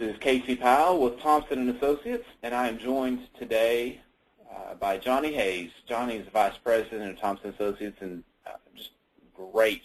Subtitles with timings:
[0.00, 4.00] is Casey Powell with Thompson & Associates, and I am joined today
[4.48, 5.70] uh, by Johni Hays.
[5.88, 8.90] Johni is the Vice President of Thompson Associates and uh, just
[9.34, 9.82] great,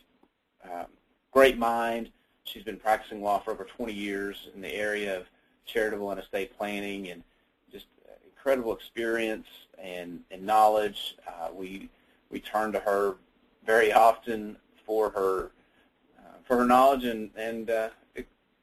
[0.66, 0.86] um,
[1.32, 2.10] great mind.
[2.44, 5.26] She's been practicing law for over 20 years in the area of
[5.66, 7.24] charitable and estate planning and
[7.72, 7.86] just
[8.26, 9.48] incredible experience
[9.80, 11.16] and, and knowledge.
[11.28, 11.90] Uh, we,
[12.30, 13.16] we turn to her
[13.66, 15.52] very often for her,
[16.20, 17.90] uh, for her knowledge and, and uh,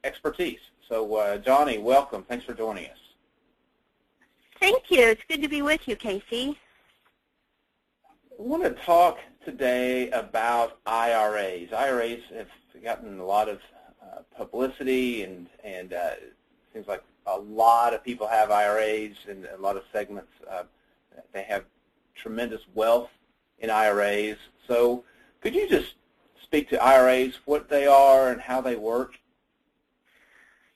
[0.05, 0.61] expertise.
[0.89, 2.25] So uh, Johni, welcome.
[2.25, 2.99] Thanks for joining us.
[4.59, 5.01] Thank you.
[5.09, 6.59] It's good to be with you, Casey.
[8.05, 11.73] I want to talk today about IRAs.
[11.73, 12.49] IRAs have
[12.83, 13.61] gotten a lot of
[14.03, 16.35] uh, publicity, and and uh, it
[16.73, 20.65] seems like a lot of people have IRAs, and a lot of segments uh,
[21.33, 21.65] they have
[22.15, 23.11] tremendous wealth
[23.59, 24.37] in IRAs.
[24.67, 25.05] So,
[25.41, 25.95] could you just
[26.43, 29.15] speak to IRAs, what they are, and how they work?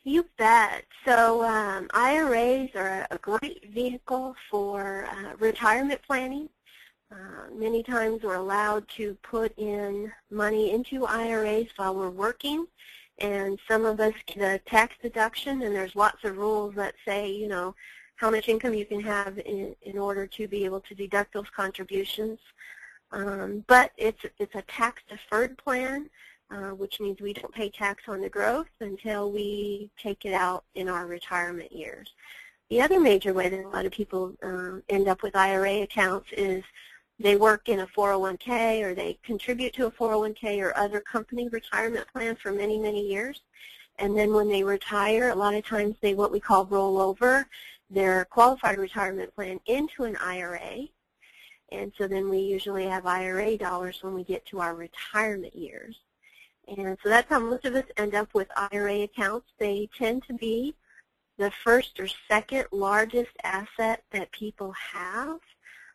[0.07, 0.85] You bet.
[1.07, 6.51] So um, IRAs are a great vehicle for uh, retirement planning.
[7.11, 12.67] Uh, many times we're allowed to put in money into IRAs while we're working,
[13.19, 17.31] and some of us get a tax deduction, and there's lots of rules that say,
[17.31, 17.75] you know,
[18.17, 21.49] how much income you can have in, in order to be able to deduct those
[21.57, 22.39] contributions.
[23.11, 26.11] Um, but it's, it's a tax-deferred plan,
[26.51, 30.65] uh, which means we don't pay tax on the growth until we take it out
[30.75, 32.13] in our retirement years.
[32.71, 36.29] The other major way that a lot of people uh, end up with IRA accounts
[36.33, 36.65] is
[37.19, 42.07] they work in a 401k or they contribute to a 401k or other company retirement
[42.13, 43.43] plan for many, many years.
[43.99, 47.47] And then when they retire, a lot of times they what we call roll over
[47.91, 50.89] their qualified retirement plan into an IRA.
[51.71, 56.01] And so then we usually have IRA dollars when we get to our retirement years.
[56.69, 59.47] And so that's how most of us end up with IRA accounts.
[59.59, 60.75] They tend to be
[61.39, 65.39] the first or second largest asset that people have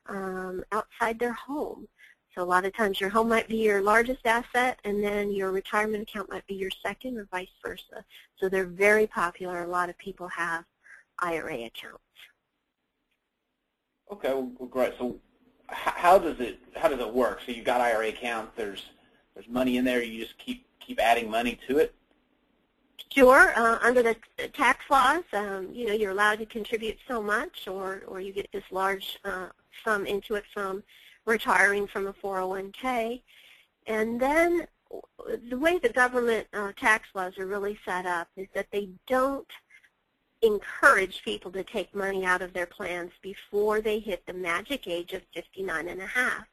[0.08, 1.88] um, outside their home.
[2.36, 5.52] So a lot of times your home might be your largest asset and then your
[5.52, 8.06] retirement account might be your second or vice versa.
[8.38, 9.64] So they're very popular.
[9.64, 10.66] A lot of people have
[11.20, 12.04] IRA accounts.
[14.12, 14.94] Okay, well, great.
[14.98, 15.18] So
[15.68, 17.42] how does it how does it work?
[17.46, 18.54] So you've got IRA accounts.
[18.56, 18.86] There's
[19.40, 20.04] there's money in there.
[20.04, 21.96] You just keep keep adding money to it.
[23.10, 23.54] Sure.
[23.56, 24.16] Uh, under the
[24.54, 28.52] tax laws, um, you know, you're allowed to contribute so much, or or you get
[28.52, 29.48] this large uh,
[29.84, 30.84] sum into it from
[31.26, 33.22] retiring from a 401k,
[33.88, 34.68] and then
[35.50, 39.48] the way the government uh, tax laws are really set up is that they don't
[40.42, 45.14] encourage people to take money out of their plans before they hit the magic age
[45.14, 46.46] of 59 and a half.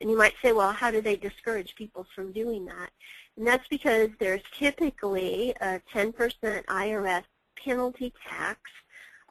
[0.00, 2.90] And you might say, well, how do they discourage people from doing that?
[3.36, 6.12] And that's because there's typically a 10%
[6.66, 7.24] IRS
[7.56, 8.60] penalty tax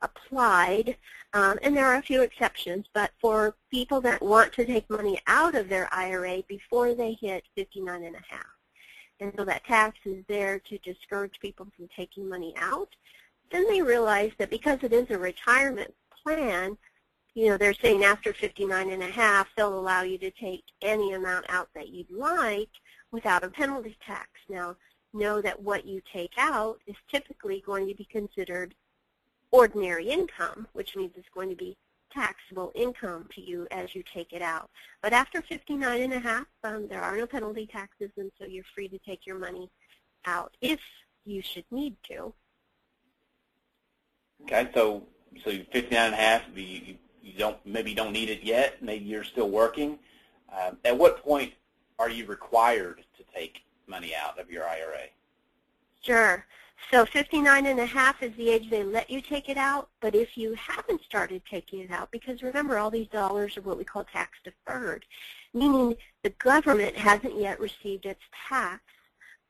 [0.02, 0.96] applied,
[1.34, 5.20] um, and there are a few exceptions, but for people that want to take money
[5.28, 8.46] out of their IRA before they hit 59 and a half.
[9.20, 12.90] And so that tax is there to discourage people from taking money out.
[13.52, 16.78] Then they realize that because it is a retirement plan,
[17.38, 21.14] you know, they're saying after 59 and a half, they'll allow you to take any
[21.14, 22.72] amount out that you'd like
[23.12, 24.28] without a penalty tax.
[24.50, 24.76] Now,
[25.14, 28.74] know that what you take out is typically going to be considered
[29.52, 31.78] ordinary income, which means it's going to be
[32.12, 34.72] taxable income to you as you take it out.
[35.04, 38.64] But after 59 and a half, um, there are no penalty taxes, and so you're
[38.74, 39.70] free to take your money
[40.26, 40.80] out if
[41.24, 42.34] you should need to.
[44.42, 45.04] Okay, so
[45.44, 48.82] so 59 and a half, you, you don't maybe don't need it yet.
[48.82, 50.00] Maybe you're still working.
[50.52, 51.54] Um, at what point
[52.00, 55.08] are you required to take money out of your IRA?
[56.02, 56.46] Sure.
[56.92, 60.16] So 59 and a half is the age they let you take it out, but
[60.16, 63.84] if you haven't started taking it out, because remember all these dollars are what we
[63.84, 65.06] call tax deferred,
[65.54, 68.82] meaning the government hasn't yet received its tax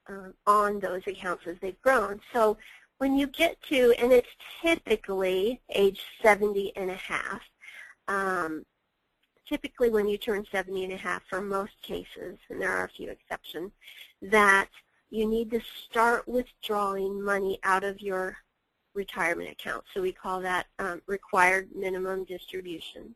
[0.09, 2.21] uh, on those accounts as they've grown.
[2.33, 2.57] So
[2.97, 4.29] when you get to, and it's
[4.61, 7.41] typically age 70 and a half,
[8.07, 8.65] um,
[9.47, 12.89] typically when you turn 70 and a half for most cases, and there are a
[12.89, 13.71] few exceptions,
[14.21, 14.69] that
[15.09, 18.37] you need to start withdrawing money out of your
[18.93, 19.83] retirement account.
[19.93, 23.15] So we call that um, required minimum distributions.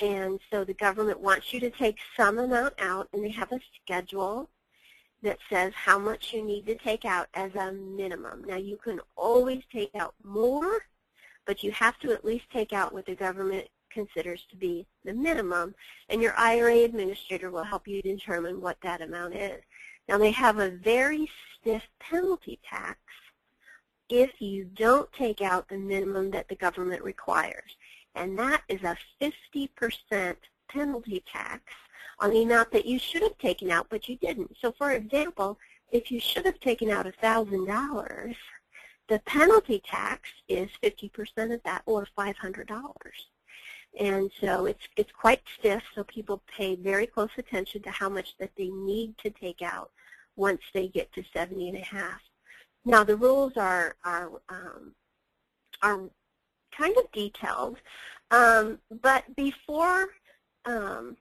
[0.00, 3.60] And so the government wants you to take some amount out, and they have a
[3.82, 4.48] schedule
[5.22, 8.44] that says how much you need to take out as a minimum.
[8.44, 10.86] Now you can always take out more,
[11.46, 15.12] but you have to at least take out what the government considers to be the
[15.12, 15.74] minimum,
[16.08, 19.62] and your IRA administrator will help you determine what that amount is.
[20.08, 21.30] Now they have a very
[21.60, 22.98] stiff penalty tax
[24.08, 27.76] if you don't take out the minimum that the government requires.
[28.14, 30.36] And that is a 50%
[30.68, 31.62] penalty tax
[32.18, 34.56] on the amount that you should have taken out, but you didn't.
[34.60, 35.58] So for example,
[35.90, 38.34] if you should have taken out $1,000,
[39.08, 42.94] the penalty tax is 50% of that, or $500.
[43.98, 48.36] And so it's it's quite stiff, so people pay very close attention to how much
[48.38, 49.90] that they need to take out
[50.36, 52.20] once they get to 70 and a half.
[52.84, 54.94] Now the rules are are um,
[55.82, 56.00] are
[56.76, 57.78] kind of detailed,
[58.30, 60.08] um, but before
[60.64, 61.16] um,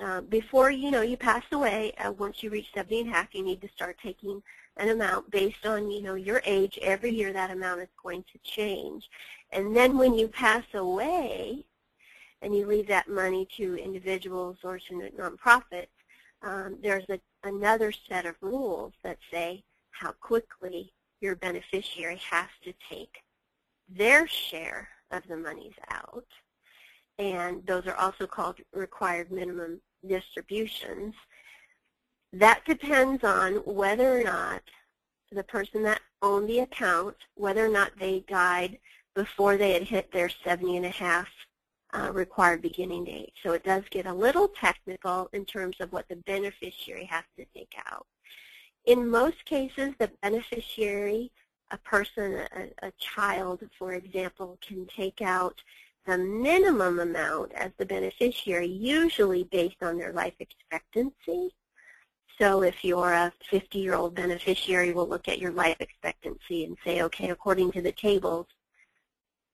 [0.00, 3.34] uh, before you know you pass away, uh, once you reach 70 and a half,
[3.34, 4.42] you need to start taking
[4.78, 6.78] an amount based on you know your age.
[6.82, 9.08] Every year that amount is going to change,
[9.52, 11.64] and then when you pass away,
[12.42, 15.86] and you leave that money to individuals or to nonprofits,
[16.42, 22.72] um, there's a, another set of rules that say how quickly your beneficiary has to
[22.90, 23.22] take
[23.88, 26.26] their share of the monies out.
[27.22, 31.14] And those are also called required minimum distributions.
[32.32, 34.62] That depends on whether or not
[35.30, 38.78] the person that owned the account, whether or not they died
[39.14, 41.28] before they had hit their 70 and a half
[41.94, 43.32] uh, required beginning date.
[43.42, 47.44] So it does get a little technical in terms of what the beneficiary has to
[47.54, 48.06] take out.
[48.86, 51.30] In most cases, the beneficiary,
[51.70, 55.62] a person, a, a child, for example, can take out
[56.06, 61.50] the minimum amount as the beneficiary, usually based on their life expectancy.
[62.38, 67.30] So if you're a 50-year-old beneficiary, we'll look at your life expectancy and say, okay,
[67.30, 68.46] according to the tables,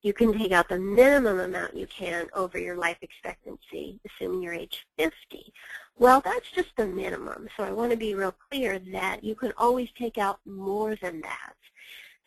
[0.02, 4.54] you can take out the minimum amount you can over your life expectancy, assuming you're
[4.54, 5.52] age 50.
[5.98, 9.52] Well, that's just the minimum, so I want to be real clear that you can
[9.58, 11.54] always take out more than that.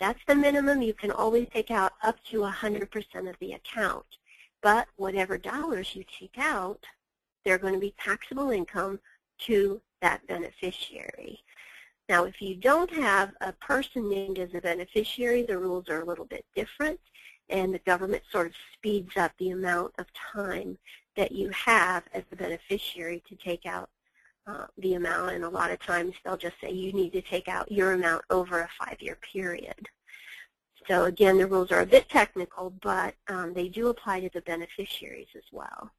[0.02, 0.82] That's the minimum.
[0.82, 4.08] You can always take out up to 100% of the account.
[4.64, 6.84] But whatever dollars you take out,
[7.46, 9.00] they're going to be taxable income
[9.42, 11.44] to that beneficiary.
[12.10, 16.06] Now, if you don't have a person named as a beneficiary, the rules are a
[16.06, 17.00] little bit different
[17.50, 20.80] and the government sort of speeds up the amount of time
[21.16, 23.90] that you have as the beneficiary to take out
[24.52, 27.48] uh, the amount, and a lot of times they'll just say you need to take
[27.48, 29.88] out your amount over a five-year period.
[30.88, 34.42] So again, the rules are a bit technical, but um, they do apply to the
[34.42, 35.92] beneficiaries as well.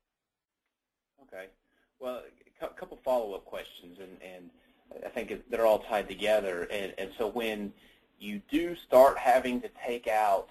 [1.23, 1.47] Okay.
[2.01, 2.23] Well,
[2.61, 4.51] a couple follow-up questions, and, and
[5.07, 6.69] I think they're all tied together.
[6.71, 7.73] And, and so when
[8.19, 10.49] you do start having to take out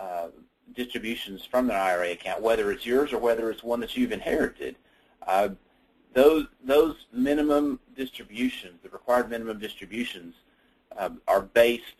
[0.00, 0.28] uh,
[0.74, 4.76] distributions from the IRA account, whether it's yours or whether it's one that you've inherited.
[5.26, 5.50] Uh,
[6.14, 10.34] those those minimum distributions, the required minimum distributions,
[10.96, 11.96] uh, are based,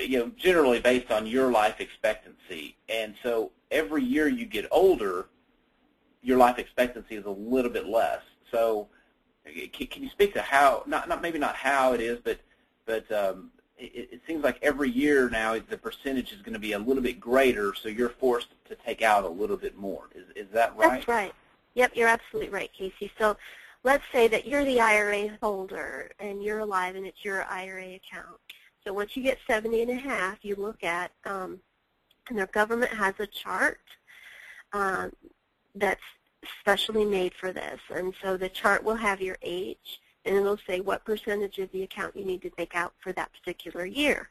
[0.00, 2.76] you know, generally based on your life expectancy.
[2.88, 5.26] And so every year you get older,
[6.22, 8.20] your life expectancy is a little bit less.
[8.50, 8.88] So
[9.72, 12.38] can, can you speak to how, not, not maybe not how it is, but
[12.86, 16.72] but um, it, it seems like every year now the percentage is going to be
[16.72, 20.08] a little bit greater, so you're forced to take out a little bit more.
[20.14, 20.92] Is, is that right?
[20.92, 21.32] That's right.
[21.78, 23.08] Yep, you're absolutely right, Casey.
[23.20, 23.36] So
[23.84, 28.36] let's say that you're the IRA holder and you're alive and it's your IRA account.
[28.84, 31.60] So once you get 70 and a half, you look at, um,
[32.28, 33.78] and the government has a chart
[34.72, 35.12] um,
[35.76, 36.02] that's
[36.58, 37.78] specially made for this.
[37.94, 41.84] And so the chart will have your age, and it'll say what percentage of the
[41.84, 44.30] account you need to take out for that particular year.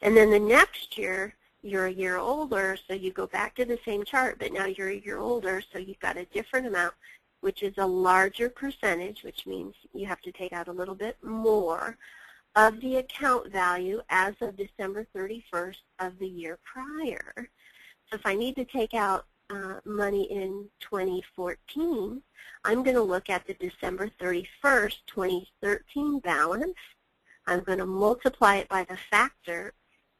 [0.00, 3.78] And then the next year, you're a year older, so you go back to the
[3.84, 6.92] same chart, but now you're a year older, so you've got a different amount,
[7.40, 11.16] which is a larger percentage, which means you have to take out a little bit
[11.22, 11.96] more
[12.54, 17.48] of the account value as of December 31st of the year prior.
[18.10, 22.22] So if I need to take out uh, money in 2014,
[22.64, 26.74] I'm going to look at the December 31st, 2013 balance.
[27.46, 29.72] I'm going to multiply it by the factor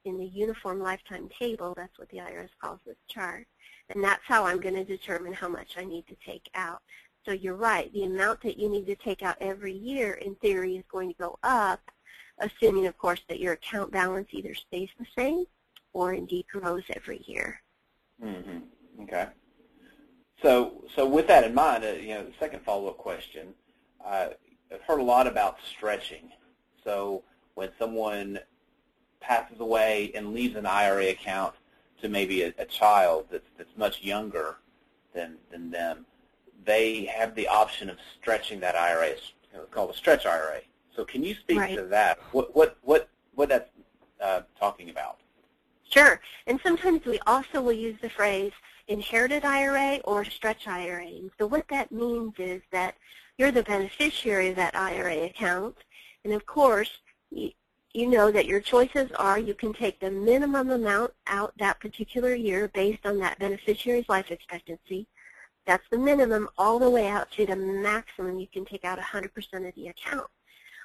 [0.04, 1.74] in the uniform lifetime table.
[1.76, 3.46] That's what the IRS calls this chart.
[3.90, 6.80] And that's how I'm going to determine how much I need to take out.
[7.24, 7.92] So you're right.
[7.92, 11.18] The amount that you need to take out every year, in theory, is going to
[11.18, 11.80] go up,
[12.38, 15.44] assuming, of course, that your account balance either stays the same
[15.92, 17.62] or indeed grows every year.
[18.22, 19.02] Mm-hmm.
[19.02, 19.28] Okay.
[20.42, 23.54] So, so with that in mind, uh, you know, the second follow-up question,
[24.04, 24.28] uh,
[24.72, 26.30] I've heard a lot about stretching.
[26.82, 27.22] So
[27.54, 28.40] when someone
[29.26, 31.54] passes away and leaves an IRA account
[32.02, 34.56] to maybe a, a child that's, that's much younger
[35.14, 36.04] than, than them,
[36.64, 39.08] they have the option of stretching that IRA.
[39.08, 39.32] It's
[39.70, 40.60] called a stretch IRA.
[40.94, 41.76] So can you speak right.
[41.76, 42.18] to that?
[42.32, 43.70] What, what, what, what that's
[44.20, 45.18] uh, talking about.
[45.90, 46.20] Sure.
[46.46, 48.52] And sometimes we also will use the phrase
[48.88, 51.06] inherited IRA or stretch IRA.
[51.06, 52.96] And so what that means is that
[53.38, 55.76] you're the beneficiary of that IRA account.
[56.24, 56.90] And of course,
[57.94, 62.34] you, know that your choices are you can take the minimum amount out that particular
[62.34, 65.06] year based on that beneficiary's life expectancy.
[65.66, 69.28] That's the minimum all the way out to the maximum you can take out 100%
[69.68, 70.26] of the account.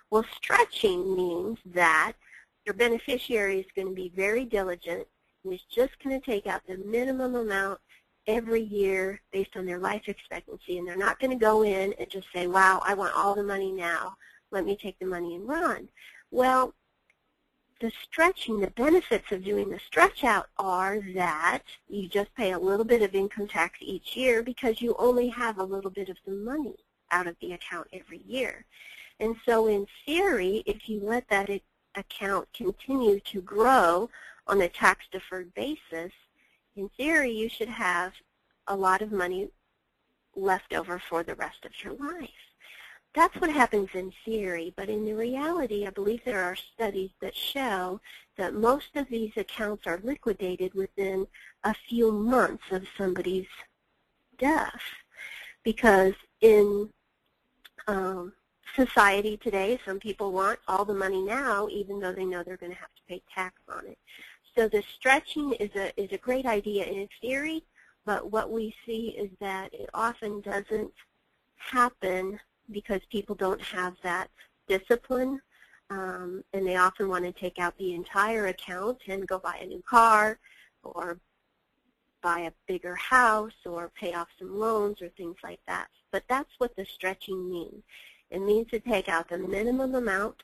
[0.09, 2.13] Well, stretching means that
[2.65, 5.07] your beneficiary is going to be very diligent
[5.43, 7.79] and is just going to take out the minimum amount
[8.27, 10.77] every year based on their life expectancy.
[10.77, 13.43] And they're not going to go in and just say, wow, I want all the
[13.43, 14.15] money now.
[14.51, 15.89] Let me take the money and run.
[16.31, 16.73] Well,
[17.79, 22.59] the stretching, the benefits of doing the stretch out are that you just pay a
[22.59, 26.17] little bit of income tax each year because you only have a little bit of
[26.25, 26.75] the money
[27.11, 28.65] out of the account every year.
[29.19, 31.49] And so in theory, if you let that
[31.95, 34.09] account continue to grow
[34.47, 36.11] on a tax-deferred basis,
[36.75, 38.13] in theory you should have
[38.67, 39.49] a lot of money
[40.35, 42.48] left over for the rest of your life.
[43.15, 47.35] That's what happens in theory, but in the reality, I believe there are studies that
[47.35, 47.99] show
[48.37, 51.25] that most of these accounts are liquidated within
[51.63, 53.47] a few months of somebody's
[54.37, 54.81] death.
[55.63, 56.89] Because in
[57.87, 58.31] um,
[58.75, 62.71] society today, some people want all the money now, even though they know they're going
[62.71, 63.97] to have to pay tax on it.
[64.55, 67.63] So the stretching is a, is a great idea in theory,
[68.05, 70.93] but what we see is that it often doesn't
[71.57, 72.39] happen
[72.71, 74.29] because people don't have that
[74.67, 75.41] discipline
[75.89, 79.65] um, and they often want to take out the entire account and go buy a
[79.65, 80.37] new car
[80.83, 81.19] or
[82.21, 85.87] buy a bigger house or pay off some loans or things like that.
[86.11, 87.83] But that's what the stretching means.
[88.29, 90.43] It means to take out the minimum amount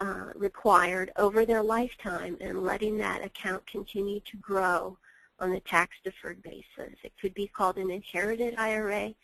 [0.00, 4.96] uh, required over their lifetime and letting that account continue to grow
[5.38, 6.96] on a tax-deferred basis.
[7.02, 9.14] It could be called an inherited IRA.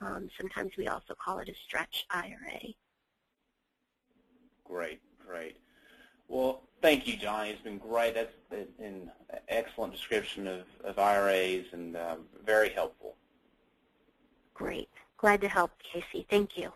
[0.00, 2.74] Um, sometimes we also call it a stretch IRA.
[4.64, 5.56] Great, great.
[6.28, 7.50] Well, thank you, Johni.
[7.50, 8.14] It's been great.
[8.14, 8.32] That's
[8.80, 9.10] an
[9.48, 13.14] excellent description of, of IRAs and um, very helpful.
[14.54, 14.88] Great.
[15.18, 16.26] Glad to help, Casey.
[16.28, 16.72] Thank you.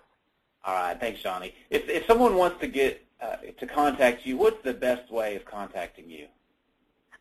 [0.65, 0.99] All right.
[0.99, 1.53] Thanks, Johni.
[1.71, 5.45] If, if someone wants to get uh, to contact you, what's the best way of
[5.45, 6.27] contacting you?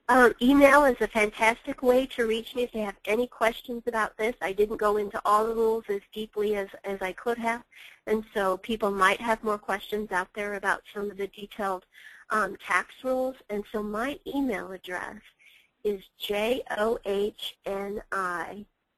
[0.09, 4.15] Um, email is a fantastic way to reach me if you have any questions about
[4.15, 4.35] this.
[4.41, 7.61] I didn't go into all the rules as deeply as, as I could have,
[8.05, 11.85] and so people might have more questions out there about some of the detailed
[12.29, 13.35] um, tax rules.
[13.49, 15.17] And so my email address
[15.83, 17.33] is johni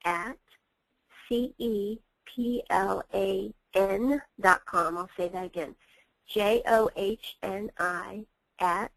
[0.05, 0.37] at
[1.27, 2.01] C-E-P-L-A-N
[4.39, 4.97] dot com.
[4.97, 5.75] I'll say that again.
[6.27, 8.25] J-O-H-N-I
[8.59, 8.91] at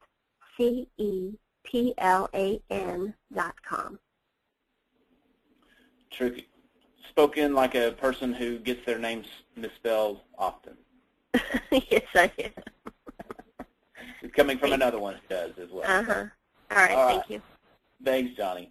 [1.70, 3.98] C-E-P-L-A-N dot com.
[7.08, 9.26] Spoken like a person who gets their names
[9.56, 10.76] misspelled often.
[11.70, 12.52] yes, I am.
[14.22, 15.84] It's coming from another one who does as well.
[15.84, 16.24] Uh-huh.
[16.70, 17.42] All right, All thank you.
[18.04, 18.68] Thanks, Johni.